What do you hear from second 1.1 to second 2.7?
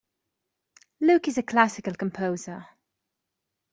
is a classical composer.